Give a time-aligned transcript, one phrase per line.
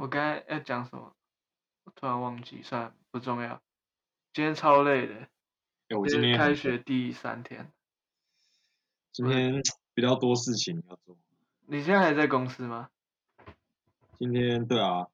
[0.00, 1.14] 我刚才要讲什么？
[1.84, 3.60] 我突然忘记，算了，不重要。
[4.32, 5.28] 今天超累的，
[6.08, 7.72] 今天开学第三天。
[9.12, 9.62] 今天
[9.94, 11.16] 比较多事情要做。
[11.66, 12.90] 你现在还在公司吗？
[14.18, 15.08] 今天对啊，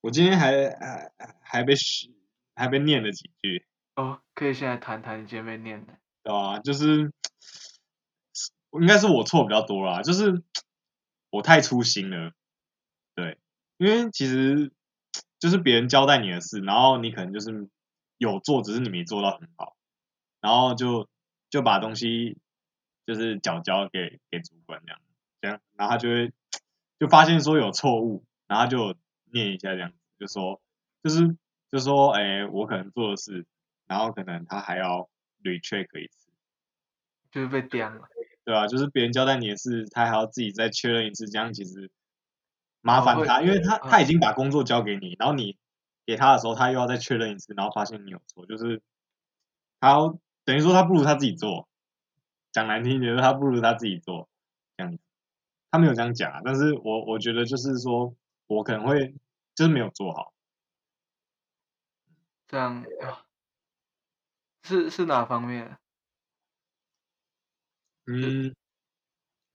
[0.00, 2.14] 我今天还还还还被嘘
[2.54, 3.66] 还被念了几句，
[3.96, 5.98] 哦，可以现在谈谈你今天被念的。
[6.22, 7.12] 对啊、就是
[8.72, 10.42] 应该是我错比较多啦，就是
[11.30, 12.32] 我太粗心了，
[13.14, 13.38] 对，
[13.82, 14.70] 因为其实
[15.40, 17.68] 就是别人交代你的事，然后你可能就是
[18.16, 19.76] 有做，只是你没做到很好，
[20.40, 21.08] 然后就
[21.50, 22.38] 就把东西
[23.04, 25.00] 就是缴交给给主管这样，
[25.40, 26.32] 这样，然后他就会
[27.00, 28.94] 就发现说有错误，然后就
[29.32, 30.62] 念一下这样，就说
[31.02, 31.36] 就是
[31.72, 33.44] 就说哎、我可能做的事，
[33.88, 35.10] 然后可能他还要
[35.42, 36.30] recheck 一次。
[37.32, 38.02] 就是被刁了。
[38.44, 41.90] 对啊，就是别人交代你的事，他还要自己再确认一次，这样其实
[42.82, 45.56] 麻烦他，因为他嗯他已经把工作交给你，然后你
[46.04, 48.82] 给他的时候，他又要再确认一次，然后发现你有错，就是
[49.80, 51.68] 他要等于说他不如他自己做，
[52.52, 54.28] 讲难听一点，就是他不如他自己做
[54.76, 55.00] 这样子。
[55.70, 58.14] 他没有这样讲啊，但是我我觉得就是说
[58.46, 59.14] 我可能会
[59.54, 60.32] 就是没有做好，
[62.46, 63.24] 这样啊，
[64.62, 65.78] 是是哪方面？
[68.06, 68.54] 嗯，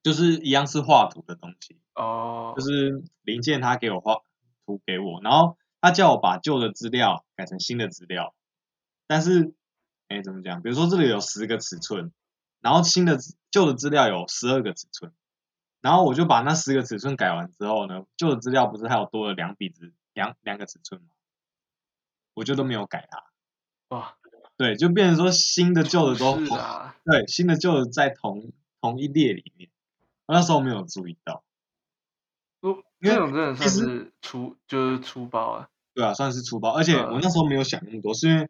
[0.08, 4.22] 就是一样是画图的东西，哦，就是零件他给我画
[4.66, 8.34] 图给我，然后他叫我把旧的资料改成新的资料，
[9.06, 9.54] 但是，
[10.08, 10.62] 哎，怎么讲？
[10.62, 12.14] 比如说这里有十个尺寸，
[12.62, 13.18] 然后新的
[13.52, 15.12] 旧的资料有十二个尺寸，
[15.82, 21.08] 然后我就把那十个尺寸改完之后呢，旧的资料不是还有多了两笔子两两个尺寸吗？
[22.34, 23.26] 我就都没有改它，
[23.90, 24.16] 哇，
[24.56, 26.38] 对，就变成说新的旧的都
[27.04, 29.77] 对，新的旧的在同同一列里面，我
[30.34, 31.44] 那时候没有注意到。
[32.60, 35.70] 不，因为这种真的算是粗，就是粗暴啊。
[35.94, 38.50] 对啊，算是粗暴，而且嗯我那时候没有想那么多，是因为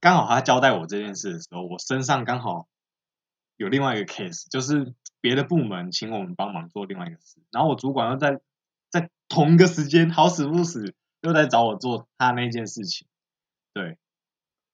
[0.00, 2.66] 刚好他交代我这件事的时候，我身上刚好
[3.56, 8.40] 有另外一个 case，就是别的部门请我们帮忙做另外一个事，然后我主管又在
[8.90, 13.06] 在同一个时间好死不死又在找我做他那件事情，
[13.72, 13.96] 对，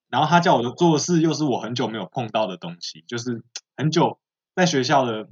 [0.08, 3.44] 然后他叫我的做的事又是我很久没有碰到的东西，就是
[3.76, 4.18] 很久
[4.56, 5.28] 在学校的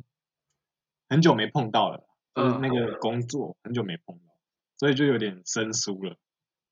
[1.09, 4.35] 很久没碰到了，就是那个工作很久没碰到，
[4.77, 6.17] 所以就有点生疏了。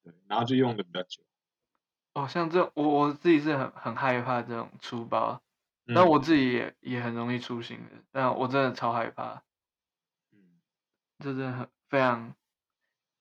[0.03, 1.25] 对，然后就用的比较久。
[2.17, 5.43] 哦，像这种我我自己是很很害怕这种粗暴，
[5.93, 9.43] 但嗯我自己也也很容易粗心的，但我真的超害怕，
[10.33, 10.61] 嗯
[11.19, 12.35] 这真的很非常，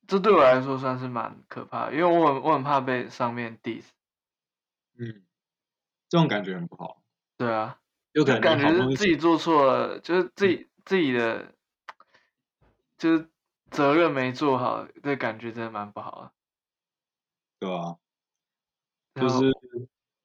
[0.08, 3.86] 这对我来说算是蛮可怕的，因为我很我很怕被上面 diss。
[5.00, 5.26] 嗯，
[6.10, 7.04] 这种感觉很不好，
[7.40, 7.80] 对啊，
[8.14, 11.54] 有可能就感觉是自己做错了，就是自己自己的，
[12.98, 13.30] 就是
[13.72, 16.32] 责任没做好，这感觉真的蛮不好的。
[17.60, 17.96] 对啊、
[19.16, 19.52] 就是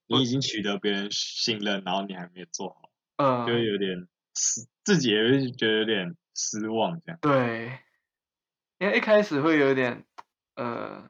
[0.06, 7.18] 你已经取得别人信任，然后你还没有做好，嗯，就有点失，自己也会觉得有点失望这样。
[7.20, 7.78] 对，
[8.78, 10.04] 因为一开始会有点
[10.56, 11.08] 呃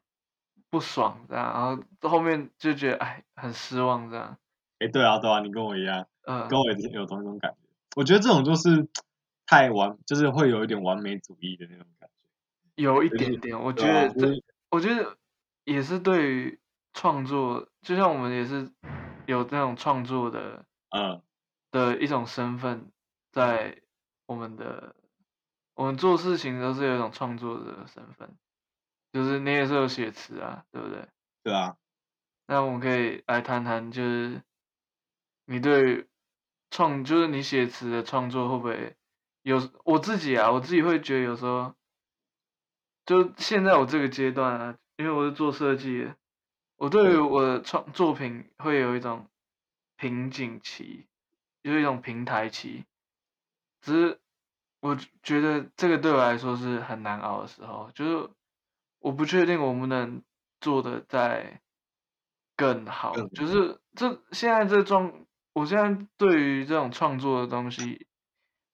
[0.69, 4.37] 不爽这样，然后后面就觉得哎很失望这样，
[4.81, 7.59] 哎，对啊，对啊，你跟我一样，嗯、跟我也有同一种感觉。
[7.97, 8.87] 我觉得这种就是
[9.49, 12.83] 太完，就是会有一点完美主义的那种感觉。
[12.83, 15.17] 有一点点，我觉得这就是我觉得
[15.65, 16.61] 也是对于
[16.93, 18.71] 创作，就像我们也是
[19.25, 21.23] 有那种创作的嗯，
[21.71, 22.93] 的一种身份，
[23.33, 23.81] 在
[24.27, 24.95] 我们的
[25.75, 28.37] 我们做事情都是有一种创作者的身份，
[29.15, 31.09] 就是你也是有写词啊，对不对？
[31.43, 31.79] 对啊，
[32.47, 34.43] 那我们可以来谈谈，就是
[35.47, 36.07] 你对
[36.71, 38.95] 创，就是你写词的创作会不会
[39.49, 39.71] 有？
[39.85, 41.75] 我自己啊，我自己会觉得有时候，
[43.07, 46.17] 就现在我这个阶段啊，因为我是做设计的，
[46.77, 49.27] 我对于我的创作品会有一种
[49.97, 51.07] 瓶颈期，
[51.63, 52.85] 有一种平台期，
[53.81, 54.21] 只是
[54.81, 58.31] 我觉得这个对我来说是很难熬的时候，就是
[58.99, 60.23] 我不确定我们能
[60.61, 61.63] 做的再
[62.57, 68.08] 更好，就是这现在这状，我现在对于这种创作的东西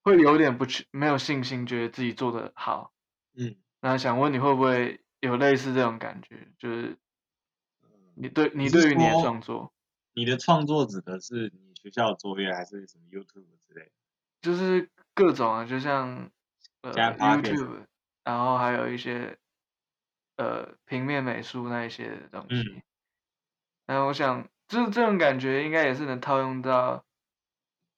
[0.05, 2.93] 会有点不去没有信心，觉得自己做的好。
[3.33, 6.47] 嗯，那想问你会不会有类似这种感觉？
[6.57, 6.97] 就是
[8.15, 9.73] 你对你对于你的创作，
[10.13, 13.91] 你的创作指的是你学校的作业，还是什么 YouTube 之类的？
[14.41, 16.31] 就是各种啊，就像
[16.81, 17.85] 呃 YouTube，
[18.23, 19.37] 然后还有一些
[20.37, 22.61] 呃平面美术那一些的东西。
[22.61, 22.81] 嗯
[23.87, 27.05] 然后我想，就是这种感觉应该也是能套用到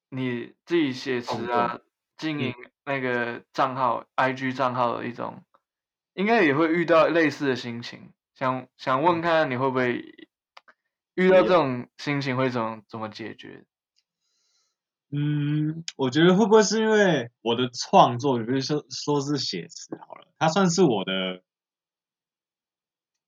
[0.09, 1.81] 你自己写词创啊作、
[2.17, 2.55] 经嗯营
[2.85, 5.43] 那个账号、IG 账号的一种
[6.13, 10.27] 应该也会遇到类似的心情，想想问看看你会不会
[11.15, 13.65] 遇到这种心情会怎么怎么解决？
[15.09, 21.43] 嗯，我觉得会不会是因为我的创作，比如说说是写词好了，它算是我的，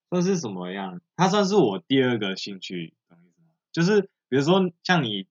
[0.09, 0.99] 算是什么样？
[1.15, 3.47] 它算是我第二个兴趣，懂意思吗？
[3.71, 5.27] 就是比如说像你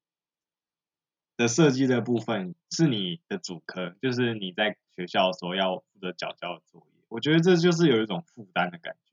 [1.38, 9.12] 的设计的部分是你的主科，就是你在学校的时候要负责交交的作业，我觉得这就是有一种负担的感觉。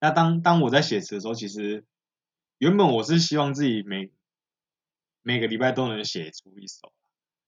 [0.00, 1.84] 那当当我在写词的时候，其实
[2.58, 4.10] 原本我是希望自己每
[5.22, 6.92] 每个礼拜都能写出一首，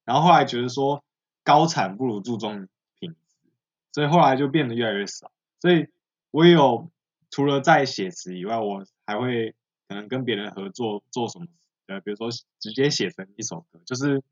[0.07, 1.05] 然后后来觉得说
[1.45, 2.69] 高产不如注重
[2.99, 3.51] 品质，
[3.93, 5.31] 所以后来就变得越来越少。
[5.61, 5.89] 所以
[6.31, 6.91] 我也有
[7.31, 9.55] 除了在写词以外，我还会
[9.87, 11.47] 可能跟别人合作做什么，
[11.87, 14.23] 呃，比如说直接写成一首歌，就是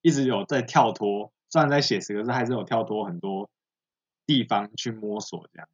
[0.00, 3.50] 一直有在跳脱，虽然在写词，可是还是有跳脱很多
[4.26, 5.68] 地方去摸索这样。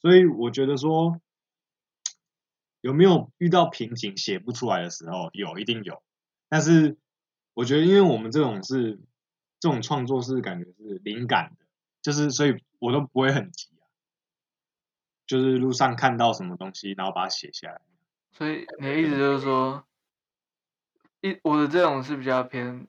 [0.00, 1.20] 所以我觉得说
[2.80, 6.02] 有没有遇到瓶颈写不出来的时候，有一定有。
[6.48, 6.98] 但是
[7.54, 9.00] 我觉得，因为我们这种是
[9.58, 11.64] 这种创作是感觉是灵感的，
[12.02, 13.88] 就是所以我都不会很急啊，
[15.26, 17.80] 就是路上看到什么东西，然后把它写下来。
[18.32, 19.86] 所以你的意思就是说，
[21.24, 22.86] 一我的这种是比较偏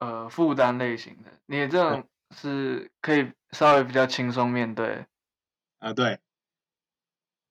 [0.00, 5.06] 呃负担类型的，你的这种是可以稍微比较轻松面对。
[5.78, 6.18] 啊，对，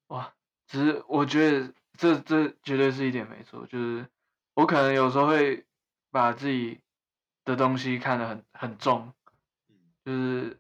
[0.08, 0.34] 哇，
[0.68, 4.06] 只是我觉得这这绝对是一点没错，就是
[4.56, 5.66] 我可能有时候会
[6.12, 6.82] 把自己
[7.46, 9.14] 的东西看得很很重，
[10.04, 10.60] 就是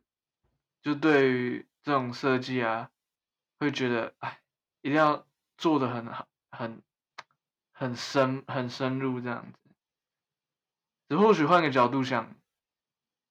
[0.81, 2.91] 就对于这种设计啊，
[3.59, 4.39] 会觉得哎，
[4.79, 6.81] 一定要做的很好，很
[7.73, 9.59] 很深很深入这样子。
[11.09, 12.35] 只或许换个角度想，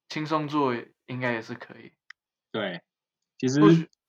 [0.09, 0.75] 轻松做
[1.06, 1.93] 应该也是可以。
[2.50, 2.83] 对，
[3.39, 3.61] 其实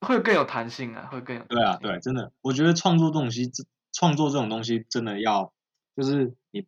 [0.02, 1.44] 会更有弹性啊，会更有。
[1.46, 3.50] 对啊，对，真的，我觉得创作这种东西，
[3.94, 5.54] 创作这种东西真的要，
[5.96, 6.68] 就是你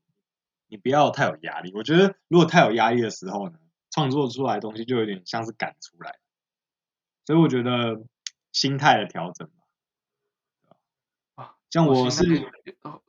[0.68, 1.74] 你不要太有压力。
[1.76, 3.60] 我觉得如果太有压力的时候呢，
[3.92, 6.18] 创作出来的东西就有点像是赶出来。
[7.26, 8.06] 所以我觉得
[8.52, 9.65] 心态的调整吧。
[11.66, 12.52] 啊，像我是在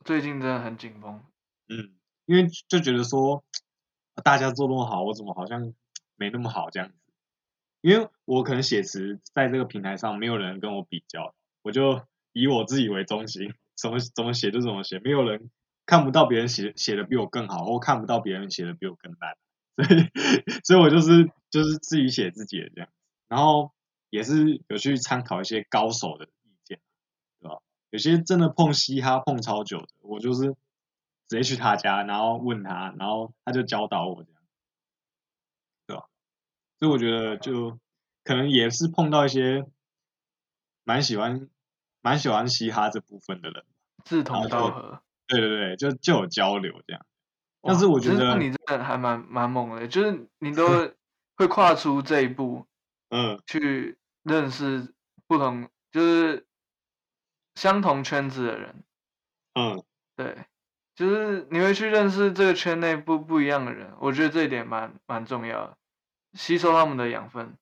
[0.03, 1.23] 最近真的很紧绷。
[1.69, 1.95] 嗯，
[2.25, 3.43] 因为就觉得说
[4.23, 5.73] 大家做那么好，我怎么好像
[6.15, 6.95] 没那么好这样子？
[7.81, 12.01] 因为我可能写词在这个平台上没有人跟我比较，我就
[12.33, 15.51] 以我自己为中心，怎么怎么写就怎么写，没有人
[15.85, 19.37] 看不到别人写写的比我更好，或看不到别人写的比我更烂，
[19.85, 20.09] 所以
[20.63, 22.89] 所以我就是就是自己写自己的这样，
[23.29, 23.71] 然后
[24.09, 26.27] 也是有去参考一些高手的？
[27.97, 30.51] 有些真的碰嘻哈碰超久的，我就是
[31.27, 34.41] 直接去他家，然后问他，然后他就教导我这样，
[35.87, 36.05] 对吧？
[36.77, 37.79] 所以我觉得就
[38.23, 39.65] 可能也是碰到一些
[40.83, 41.49] 蛮喜欢
[42.01, 43.65] 蛮喜欢嘻哈这部分的人，
[44.05, 45.01] 志同道合。
[45.25, 47.03] 对对对，就就有交流这样。
[47.63, 50.67] 但是我觉得，你真的还蛮蛮猛的，就是你都
[51.35, 52.67] 会跨出这一步
[53.09, 54.93] 嗯去认识
[55.25, 56.45] 不同，就是
[57.57, 58.83] 相同圈子的人。
[59.55, 59.83] 嗯，
[60.15, 60.45] 对，
[60.93, 65.77] 就是你会去认识这个圈内不不一样的人，我觉得这一点蛮蛮重要的，
[66.35, 67.57] 吸收他们的养分。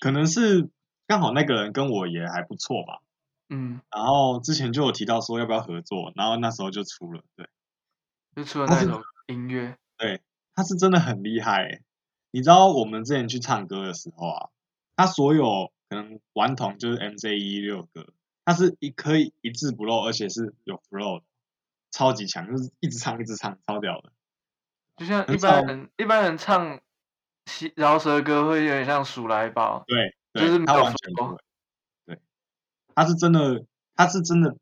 [0.00, 0.70] 可能是
[1.06, 3.02] 刚好那个人跟我也还不错吧。
[3.50, 7.46] 嗯，然后之前就有提到说要不要合作，然后那时候就出了，对
[8.34, 10.22] 就出了那首音乐，对，
[10.54, 11.82] 他是真的很厉害欸。
[12.30, 14.48] 你知道我们之前去唱歌的时候啊，
[14.96, 18.06] 他所有可能顽童就是 MJ 一六歌，
[18.44, 21.24] 他是一可以一字不漏，而且是有 flow 的，
[21.90, 24.12] 超级强，就是一直唱一直唱，超屌的。
[24.96, 26.80] 就像一般人一般人唱
[27.46, 31.36] 西饶舌歌会有点像鼠来宝，对，就是他完全不会。
[32.06, 32.20] 对，
[32.94, 33.64] 他是真的，
[33.96, 34.56] 他是真的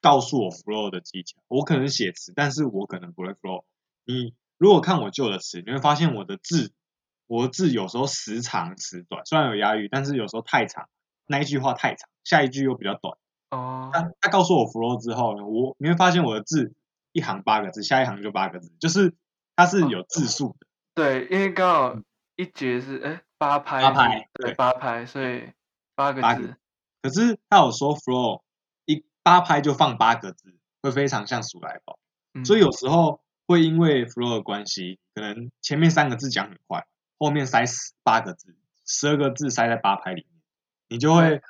[0.00, 1.38] 告诉我 flow 的技巧。
[1.48, 3.64] 我可能写词，但是我可能不会 flow。
[4.04, 6.72] 你如果看我旧的词，你会发现我的字，
[7.26, 10.88] 我的字有时候时长时短，虽然有押韵，但是有时候太长，
[11.26, 13.16] 那一句话太长，下一句又比较短。
[13.50, 16.74] 哦，他他告诉我 flow 之后呢，我你会发现我的字
[17.12, 19.14] 一行八个字，下一行就八个字，就是
[19.56, 20.66] 它是有字数的。
[20.94, 21.96] 对，因为刚好
[22.36, 24.54] 一节是哎八拍，八拍对对。
[24.54, 25.50] 八拍，所以
[25.94, 26.56] 八个字，
[27.00, 28.42] 可是他有说 flow
[28.84, 31.98] 一八拍就放八个字，会非常像数来宝。
[32.34, 32.44] 嗯。
[32.44, 36.86] 所以有时候会因为 flow 的关系，可能前面三个字讲很快，
[37.18, 38.54] 后面塞十八个字、
[38.84, 40.42] 十二个字塞在八拍里面，
[40.88, 41.40] 你就会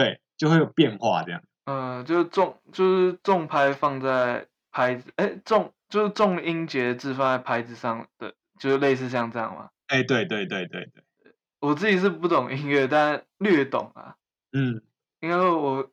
[0.00, 1.42] 对就会有变化这样。
[1.64, 9.70] 嗯，就是重就是重拍放在拍子，哎重就是重音节字放在拍子上的，就是类似像这样嘛。
[9.88, 14.16] 哎，对对对对对，我自己是不懂音乐，但略懂啊。
[14.52, 14.82] 嗯
[15.20, 15.90] 应该说我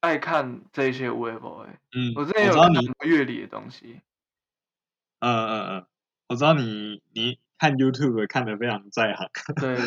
[0.00, 4.00] 爱看这些微博诶，嗯，我之前有知道你看很多乐理的东西。
[5.20, 5.86] 嗯嗯嗯，
[6.28, 9.28] 我知道你你看 YouTube 看的非常在行。
[9.56, 9.78] 对，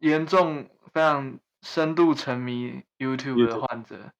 [0.00, 4.12] 严重非常深度沉迷 YouTube 的患者。